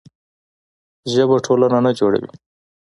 ژبه 1.11 1.35
ټولنه 1.45 1.77
نه 1.85 1.91
جوړوي. 1.99 2.31